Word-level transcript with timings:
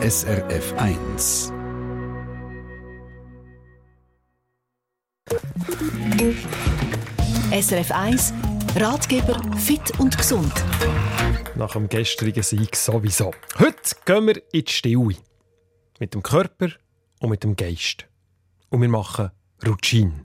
SRF 0.00 0.74
1. 0.78 1.52
SRF 7.50 7.90
1 7.90 8.32
Ratgeber 8.76 9.42
fit 9.56 9.98
und 9.98 10.16
gesund. 10.16 10.52
Nach 11.56 11.72
dem 11.72 11.88
gestrigen 11.88 12.44
Sieg 12.44 12.76
sowieso. 12.76 13.32
Heute 13.58 13.96
gehen 14.04 14.28
wir 14.28 14.36
in 14.52 14.64
die 14.64 14.70
Stille. 14.70 15.16
Mit 15.98 16.14
dem 16.14 16.22
Körper 16.22 16.68
und 17.18 17.30
mit 17.30 17.42
dem 17.42 17.56
Geist. 17.56 18.06
Und 18.70 18.82
wir 18.82 18.88
machen 18.88 19.32
Routine. 19.66 20.22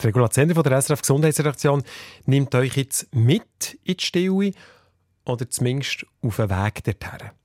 Die 0.00 0.06
Regula 0.06 0.30
Zender 0.30 0.54
von 0.54 0.62
der 0.62 0.80
SRF 0.80 1.00
Gesundheitsredaktion 1.00 1.82
nimmt 2.24 2.54
euch 2.54 2.76
jetzt 2.76 3.12
mit 3.12 3.80
in 3.82 3.96
die 3.96 4.04
Stille 4.04 4.52
oder 5.24 5.50
zumindest 5.50 6.06
auf 6.22 6.36
den 6.36 6.50
Weg 6.50 6.84
dorthin. 6.84 7.39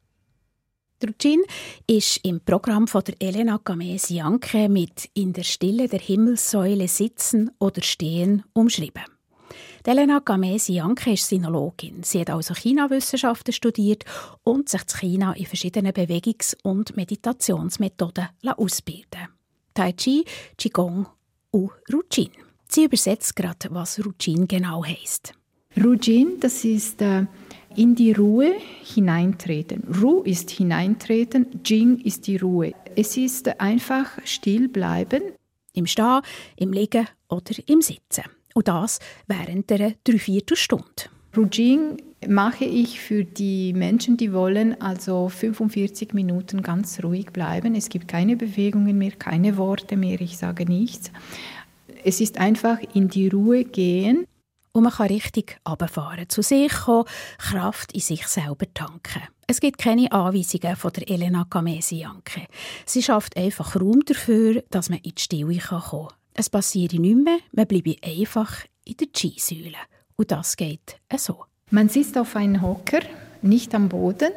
Die 1.01 1.07
Routine 1.07 1.43
ist 1.87 2.21
im 2.23 2.39
Programm 2.39 2.87
von 2.87 3.03
der 3.03 3.15
Elena 3.19 3.59
Gamesi-Janke 3.61 4.69
mit 4.69 5.09
«In 5.13 5.33
der 5.33 5.43
Stille 5.43 5.89
der 5.89 5.99
Himmelssäule 5.99 6.87
sitzen 6.87 7.51
oder 7.59 7.81
stehen» 7.83 8.43
umschrieben. 8.53 9.03
Die 9.85 9.89
Elena 9.89 10.19
Gamesi-Janke 10.19 11.11
ist 11.11 11.27
Sinologin. 11.27 12.01
Sie 12.03 12.21
hat 12.21 12.29
also 12.29 12.53
China-Wissenschaften 12.53 13.51
studiert 13.51 14.05
und 14.43 14.69
sich 14.69 14.81
in 14.81 14.87
China 14.87 15.33
in 15.33 15.45
verschiedenen 15.45 15.91
Bewegungs- 15.91 16.55
und 16.63 16.95
Meditationsmethoden 16.95 18.29
ausbilden 18.55 19.27
Tai 19.73 19.91
Chi, 19.91 20.23
Qigong 20.57 21.07
und 21.51 21.71
Routine. 21.91 22.31
Sie 22.69 22.85
übersetzt 22.85 23.35
gerade, 23.35 23.67
was 23.71 24.03
Routine 24.03 24.47
genau 24.47 24.85
heisst. 24.85 25.33
Routine, 25.77 26.37
das 26.39 26.63
ist 26.63 27.01
äh, 27.01 27.25
in 27.75 27.95
die 27.95 28.11
Ruhe 28.11 28.53
hineintreten. 28.83 29.83
Ru 30.01 30.21
ist 30.21 30.49
hineintreten, 30.49 31.47
Jing 31.65 31.99
ist 31.99 32.27
die 32.27 32.37
Ruhe. 32.37 32.73
Es 32.95 33.17
ist 33.17 33.59
einfach 33.59 34.17
still 34.23 34.67
bleiben. 34.67 35.21
Im 35.73 35.85
Stehen, 35.85 36.21
im 36.55 36.71
Liegen 36.71 37.07
oder 37.29 37.53
im 37.67 37.81
Sitzen. 37.81 38.23
Und 38.53 38.67
das 38.69 38.99
während 39.27 39.69
der 39.69 39.93
Dreiviertelstunde. 40.03 41.09
Rujing 41.35 41.97
mache 42.27 42.63
ich 42.63 43.01
für 43.01 43.25
die 43.25 43.73
Menschen, 43.73 44.15
die 44.15 44.31
wollen 44.31 44.79
also 44.81 45.27
45 45.27 46.13
Minuten 46.13 46.61
ganz 46.61 47.03
ruhig 47.03 47.27
bleiben. 47.33 47.75
Es 47.75 47.89
gibt 47.89 48.07
keine 48.07 48.37
Bewegungen 48.37 48.97
mehr, 48.97 49.11
keine 49.11 49.57
Worte 49.57 49.97
mehr, 49.97 50.21
ich 50.21 50.37
sage 50.37 50.65
nichts. 50.65 51.11
Es 52.05 52.21
ist 52.21 52.37
einfach 52.37 52.77
in 52.93 53.09
die 53.09 53.27
Ruhe 53.27 53.65
gehen 53.65 54.25
und 54.75 54.83
man 54.83 54.91
kann 54.91 55.07
richtig 55.07 55.57
runterfahren, 55.67 56.27
zu 56.27 56.41
sich 56.41 56.71
kommen, 56.71 57.05
Kraft 57.37 57.93
in 57.93 58.01
sich 58.01 58.27
selber 58.27 58.65
tanken. 58.73 59.21
Es 59.47 59.61
gibt 59.61 59.77
keine 59.77 60.11
Anweisungen 60.11 60.75
von 60.75 60.91
der 60.91 61.09
Elena 61.09 61.47
Gamesi-Janke. 61.49 62.41
Sie 62.85 63.01
schafft 63.01 63.37
einfach 63.37 63.77
Raum 63.77 64.01
dafür, 64.05 64.63
dass 64.71 64.89
man 64.89 64.99
in 64.99 65.15
die 65.15 65.21
Stille 65.21 65.59
kommen 65.59 65.81
kann. 65.81 66.07
Es 66.33 66.49
passiert 66.49 66.91
nicht 66.91 67.15
mehr, 67.15 67.37
man 67.53 67.67
bleibe 67.67 67.95
einfach 68.03 68.65
in 68.83 68.97
der 68.97 69.07
Skisäule. 69.15 69.77
Und 70.17 70.31
das 70.31 70.57
geht 70.57 70.97
so. 71.15 71.45
Man 71.71 71.87
sitzt 71.87 72.17
auf 72.17 72.35
einem 72.35 72.61
Hocker, 72.61 72.99
nicht 73.41 73.73
am 73.73 73.87
Boden. 73.87 74.31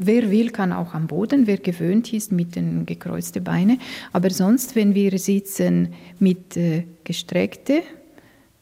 Wer 0.00 0.30
will, 0.30 0.50
kann 0.50 0.72
auch 0.72 0.92
am 0.94 1.06
Boden, 1.06 1.46
wer 1.46 1.58
gewöhnt 1.58 2.12
ist 2.12 2.32
mit 2.32 2.56
den 2.56 2.84
gekreuzten 2.84 3.44
Beinen. 3.44 3.80
Aber 4.12 4.30
sonst, 4.30 4.74
wenn 4.74 4.94
wir 4.96 5.16
sitzen 5.20 5.94
mit 6.18 6.56
äh, 6.56 6.84
gestreckten 7.04 7.82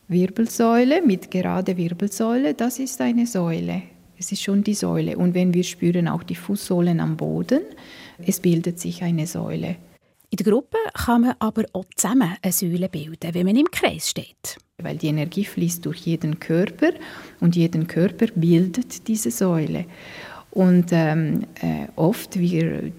Wirbelsäule 0.08 1.02
mit 1.02 1.30
gerade 1.30 1.76
Wirbelsäule, 1.76 2.54
das 2.54 2.78
ist 2.78 3.00
eine 3.00 3.26
Säule. 3.26 3.82
Es 4.18 4.30
ist 4.32 4.42
schon 4.42 4.62
die 4.62 4.74
Säule. 4.74 5.16
Und 5.16 5.34
wenn 5.34 5.52
wir 5.52 5.64
spüren 5.64 6.08
auch 6.08 6.22
die 6.22 6.36
Fußsohlen 6.36 7.00
am 7.00 7.16
Boden, 7.16 7.62
es 8.24 8.40
bildet 8.40 8.78
sich 8.78 9.02
eine 9.02 9.26
Säule. 9.26 9.76
In 10.30 10.36
der 10.36 10.46
Gruppe 10.46 10.78
kann 10.94 11.22
man 11.22 11.34
aber 11.38 11.64
auch 11.72 11.84
zusammen 11.94 12.34
eine 12.40 12.52
Säule 12.52 12.88
bilden, 12.88 13.34
wenn 13.34 13.46
man 13.46 13.56
im 13.56 13.70
Kreis 13.70 14.10
steht. 14.10 14.58
Weil 14.78 14.96
die 14.96 15.08
Energie 15.08 15.44
fließt 15.44 15.84
durch 15.84 15.98
jeden 15.98 16.38
Körper 16.38 16.90
und 17.40 17.56
jeden 17.56 17.86
Körper 17.86 18.26
bildet 18.34 19.08
diese 19.08 19.30
Säule. 19.30 19.86
Und 20.50 20.86
ähm, 20.92 21.46
äh, 21.60 21.86
oft 21.96 22.38
wir 22.38 22.92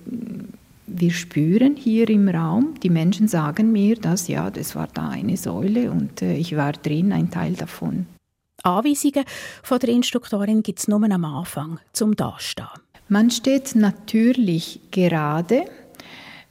wir 0.87 1.11
spüren 1.11 1.75
hier 1.75 2.09
im 2.09 2.29
Raum, 2.29 2.75
die 2.81 2.89
Menschen 2.89 3.27
sagen 3.27 3.71
mir, 3.71 3.97
dass 3.97 4.27
ja, 4.27 4.49
das 4.49 4.75
war 4.75 4.87
da 4.93 5.09
eine 5.09 5.37
Säule 5.37 5.91
und 5.91 6.21
äh, 6.21 6.35
ich 6.35 6.55
war 6.55 6.71
drin, 6.71 7.11
ein 7.11 7.29
Teil 7.29 7.53
davon. 7.53 8.07
Anweisungen 8.63 9.25
von 9.61 9.79
der 9.79 9.89
Instruktorin 9.89 10.63
gibt 10.63 10.79
es 10.79 10.87
nur 10.87 11.03
am 11.03 11.25
Anfang 11.25 11.79
zum 11.93 12.15
Dastehen. 12.15 12.67
Man 13.09 13.29
steht 13.29 13.75
natürlich 13.75 14.81
gerade, 14.91 15.65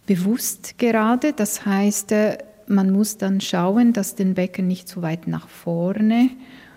bewusst 0.06 0.78
gerade. 0.78 1.32
Das 1.32 1.66
heißt, 1.66 2.12
äh, 2.12 2.38
man 2.68 2.92
muss 2.92 3.18
dann 3.18 3.40
schauen, 3.40 3.92
dass 3.92 4.14
den 4.14 4.34
Becken 4.34 4.66
nicht 4.66 4.88
zu 4.88 5.02
weit 5.02 5.26
nach 5.26 5.48
vorne, 5.48 6.30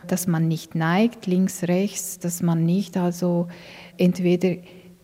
dass 0.07 0.27
man 0.27 0.47
nicht 0.47 0.75
neigt, 0.75 1.27
links, 1.27 1.63
rechts, 1.63 2.19
dass 2.19 2.41
man 2.41 2.65
nicht 2.65 2.97
also 2.97 3.47
entweder 3.97 4.55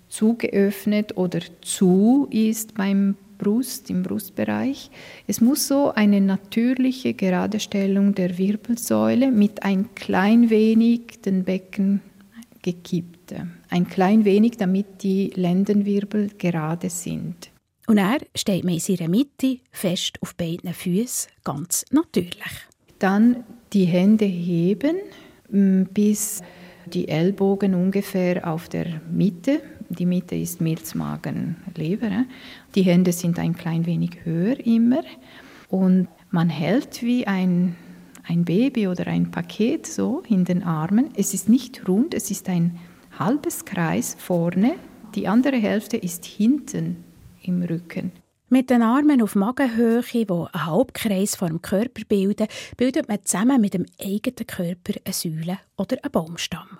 zugeöffnet 0.10 1.18
oder 1.18 1.40
zu 1.62 2.28
ist 2.32 2.74
beim 2.76 3.16
Brust, 3.38 3.90
im 3.90 4.04
Brustbereich. 4.04 4.90
Es 5.28 5.42
muss 5.42 5.68
so 5.68 5.92
eine 5.92 6.22
natürliche 6.22 7.14
Geradestellung 7.14 8.16
der 8.16 8.38
Wirbelsäule 8.38 9.32
mit 9.32 9.64
ein 9.64 9.94
klein 9.96 10.50
wenig 10.50 11.22
den 11.26 11.44
Becken 11.44 12.02
gekippt. 12.62 13.36
Ein 13.70 13.88
klein 13.88 14.26
wenig, 14.26 14.58
damit 14.58 15.04
die 15.04 15.32
Lendenwirbel 15.36 16.30
gerade 16.38 16.90
sind. 16.90 17.52
Und 17.88 17.98
er 17.98 18.18
steht 18.34 18.64
man 18.64 18.74
in 18.74 18.80
seiner 18.80 19.10
Mitte 19.10 19.60
fest 19.72 20.18
auf 20.22 20.36
beiden 20.36 20.74
Füßen, 20.74 21.32
ganz 21.44 21.86
natürlich. 21.92 22.42
Dann 22.98 23.44
die 23.74 23.86
Hände 23.86 24.26
heben, 24.26 24.96
bis 25.94 26.42
die 26.86 27.08
Ellbogen 27.08 27.76
ungefähr 27.76 28.48
auf 28.52 28.70
der 28.70 29.02
Mitte 29.12 29.62
die 29.90 30.06
Mitte 30.06 30.36
ist 30.36 30.62
Milz, 30.62 30.96
Magen, 30.96 31.58
Leber. 31.76 32.26
Die 32.76 32.84
Hände 32.84 33.12
sind 33.12 33.40
ein 33.40 33.56
klein 33.56 33.86
wenig 33.86 34.24
höher 34.24 34.60
immer. 34.66 35.04
Und 35.70 36.08
man 36.32 36.50
hält 36.50 37.02
wie 37.02 37.28
ein, 37.28 37.76
ein 38.24 38.46
Baby 38.46 38.88
oder 38.88 39.08
ein 39.08 39.32
Paket 39.32 39.88
so 39.88 40.24
in 40.28 40.46
den 40.46 40.64
Armen. 40.64 41.10
Es 41.16 41.34
ist 41.34 41.50
nicht 41.50 41.88
rund, 41.88 42.14
es 42.14 42.32
ist 42.32 42.50
ein 42.50 42.80
halbes 43.18 43.66
Kreis 43.66 44.16
vorne. 44.20 44.76
Die 45.16 45.28
andere 45.28 45.58
Hälfte 45.58 45.98
ist 45.98 46.26
hinten 46.26 47.04
im 47.42 47.64
Rücken. 47.64 48.12
Mit 48.50 48.70
den 48.70 48.84
Armen 48.84 49.22
auf 49.22 49.36
Magenhöhe, 49.36 50.02
die 50.02 50.30
einen 50.30 50.66
Halbkreis 50.66 51.36
vor 51.36 51.48
dem 51.48 51.62
Körper 51.62 52.04
bilden, 52.08 52.48
bildet 52.78 53.08
man 53.08 53.24
zusammen 53.24 53.60
mit 53.60 53.74
dem 53.74 53.86
eigenen 54.00 54.46
Körper 54.46 54.94
eine 55.04 55.14
Säule 55.14 55.60
oder 55.78 55.98
einen 56.04 56.12
Baumstamm. 56.12 56.78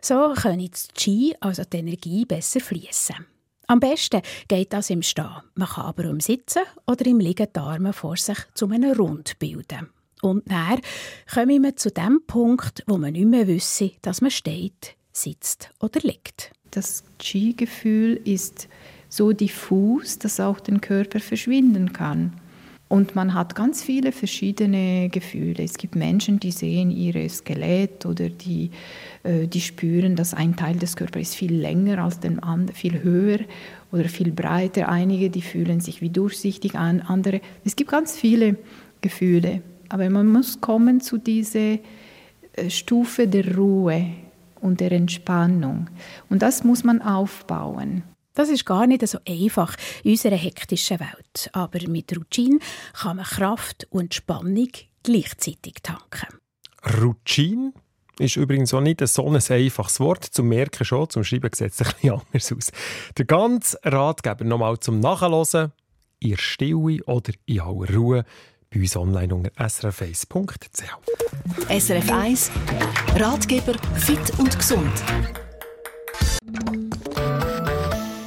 So 0.00 0.34
können 0.34 0.70
das 0.70 0.88
Qi, 0.94 1.34
also 1.40 1.62
die 1.64 1.78
Energie, 1.78 2.24
besser 2.24 2.60
fließen. 2.60 3.16
Am 3.66 3.80
besten 3.80 4.22
geht 4.48 4.72
das 4.72 4.90
im 4.90 5.02
Stehen. 5.02 5.42
Man 5.54 5.68
kann 5.68 5.86
aber 5.86 6.04
im 6.04 6.20
Sitzen 6.20 6.62
oder 6.86 7.06
im 7.06 7.20
Liegen 7.20 7.46
die 7.54 7.60
Arme 7.60 7.92
vor 7.92 8.16
sich 8.16 8.38
zu 8.54 8.68
einem 8.68 8.92
Rund 8.92 9.38
bilden. 9.38 9.88
Und 10.20 10.48
dann 10.50 10.80
kommen 11.32 11.62
wir 11.62 11.76
zu 11.76 11.90
dem 11.90 12.22
Punkt, 12.26 12.84
wo 12.86 12.96
man 12.96 13.12
nicht 13.12 13.26
mehr 13.26 13.46
wissen, 13.46 13.92
dass 14.02 14.20
man 14.20 14.30
steht, 14.30 14.94
sitzt 15.12 15.70
oder 15.80 16.00
liegt. 16.00 16.52
Das 16.70 17.02
Qi-Gefühl 17.18 18.20
ist 18.24 18.68
so 19.08 19.32
diffus, 19.32 20.18
dass 20.18 20.40
auch 20.40 20.60
den 20.60 20.80
Körper 20.80 21.20
verschwinden 21.20 21.92
kann. 21.92 22.40
Und 22.92 23.14
man 23.14 23.32
hat 23.32 23.54
ganz 23.54 23.82
viele 23.82 24.12
verschiedene 24.12 25.08
Gefühle. 25.08 25.64
Es 25.64 25.78
gibt 25.78 25.96
Menschen, 25.96 26.38
die 26.40 26.50
sehen 26.50 26.90
ihr 26.90 27.26
Skelett 27.30 28.04
oder 28.04 28.28
die, 28.28 28.70
äh, 29.22 29.46
die 29.46 29.62
spüren, 29.62 30.14
dass 30.14 30.34
ein 30.34 30.56
Teil 30.56 30.76
des 30.76 30.94
Körpers 30.94 31.22
ist 31.22 31.36
viel 31.36 31.54
länger 31.54 32.04
als 32.04 32.20
der 32.20 32.44
andere, 32.44 32.76
viel 32.76 33.02
höher 33.02 33.38
oder 33.92 34.10
viel 34.10 34.30
breiter. 34.30 34.90
Einige, 34.90 35.30
die 35.30 35.40
fühlen 35.40 35.80
sich 35.80 36.02
wie 36.02 36.10
durchsichtig 36.10 36.74
an, 36.74 37.00
andere. 37.00 37.40
Es 37.64 37.76
gibt 37.76 37.90
ganz 37.90 38.14
viele 38.14 38.58
Gefühle. 39.00 39.62
Aber 39.88 40.10
man 40.10 40.26
muss 40.26 40.60
kommen 40.60 41.00
zu 41.00 41.16
dieser 41.16 41.78
äh, 41.78 42.68
Stufe 42.68 43.26
der 43.26 43.56
Ruhe 43.56 44.04
und 44.60 44.80
der 44.80 44.92
Entspannung. 44.92 45.88
Und 46.28 46.42
das 46.42 46.62
muss 46.62 46.84
man 46.84 47.00
aufbauen. 47.00 48.02
Das 48.34 48.48
ist 48.48 48.64
gar 48.64 48.86
nicht 48.86 49.06
so 49.06 49.18
einfach 49.28 49.76
in 50.04 50.12
unserer 50.12 50.36
hektischen 50.36 51.00
Welt. 51.00 51.50
Aber 51.52 51.78
mit 51.88 52.16
Routine 52.16 52.58
kann 52.94 53.16
man 53.16 53.26
Kraft 53.26 53.86
und 53.90 54.14
Spannung 54.14 54.70
gleichzeitig 55.02 55.74
tanken. 55.82 56.38
Routine 57.00 57.72
ist 58.18 58.36
übrigens 58.36 58.72
auch 58.74 58.80
nicht 58.80 59.06
so 59.06 59.26
ein 59.26 59.36
einfaches 59.36 60.00
Wort. 60.00 60.24
Zum 60.24 60.48
Merken 60.48 60.84
schon, 60.84 61.10
zum 61.10 61.24
Schreiben 61.24 61.50
sieht 61.52 61.72
es 61.72 61.82
ein 61.82 61.92
bisschen 61.92 62.10
anders 62.32 62.52
aus. 62.52 62.72
Der 63.16 63.24
ganze 63.24 63.78
Ratgeber 63.84 64.44
nochmal 64.44 64.78
zum 64.78 65.00
Nachhören, 65.00 65.72
in 66.20 66.36
Stille 66.38 67.02
oder 67.04 67.32
in 67.46 67.60
aller 67.60 67.94
Ruhe, 67.94 68.24
bei 68.72 68.80
uns 68.80 68.96
online 68.96 69.34
unter 69.34 69.50
srf1.ch. 69.50 70.84
SRF 71.68 72.10
1 72.10 72.50
Ratgeber 73.16 73.74
fit 73.94 74.38
und 74.38 74.56
gesund. 74.56 75.02